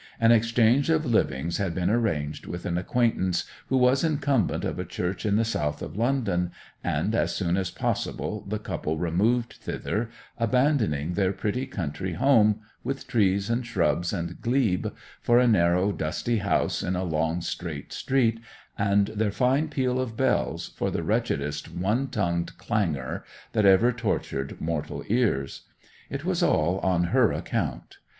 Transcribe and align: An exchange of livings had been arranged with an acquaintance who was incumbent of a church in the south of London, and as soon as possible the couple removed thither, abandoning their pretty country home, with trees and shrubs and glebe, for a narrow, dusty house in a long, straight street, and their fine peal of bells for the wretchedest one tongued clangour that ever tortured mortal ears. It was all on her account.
An 0.19 0.31
exchange 0.31 0.89
of 0.89 1.05
livings 1.05 1.57
had 1.57 1.75
been 1.75 1.91
arranged 1.91 2.47
with 2.47 2.65
an 2.65 2.75
acquaintance 2.75 3.43
who 3.67 3.77
was 3.77 4.03
incumbent 4.03 4.65
of 4.65 4.79
a 4.79 4.83
church 4.83 5.27
in 5.27 5.35
the 5.35 5.45
south 5.45 5.83
of 5.83 5.95
London, 5.95 6.49
and 6.83 7.13
as 7.13 7.35
soon 7.35 7.55
as 7.55 7.69
possible 7.69 8.43
the 8.47 8.57
couple 8.57 8.97
removed 8.97 9.59
thither, 9.61 10.09
abandoning 10.39 11.13
their 11.13 11.31
pretty 11.31 11.67
country 11.67 12.13
home, 12.13 12.61
with 12.83 13.05
trees 13.05 13.47
and 13.47 13.63
shrubs 13.67 14.11
and 14.11 14.41
glebe, 14.41 14.87
for 15.21 15.37
a 15.39 15.47
narrow, 15.47 15.91
dusty 15.91 16.39
house 16.39 16.81
in 16.81 16.95
a 16.95 17.03
long, 17.03 17.39
straight 17.39 17.93
street, 17.93 18.39
and 18.79 19.09
their 19.09 19.29
fine 19.29 19.67
peal 19.69 19.99
of 19.99 20.17
bells 20.17 20.69
for 20.69 20.89
the 20.89 21.03
wretchedest 21.03 21.71
one 21.71 22.07
tongued 22.07 22.57
clangour 22.57 23.23
that 23.51 23.65
ever 23.67 23.91
tortured 23.91 24.59
mortal 24.59 25.03
ears. 25.09 25.67
It 26.09 26.25
was 26.25 26.41
all 26.41 26.79
on 26.79 27.03
her 27.13 27.31
account. 27.31 27.97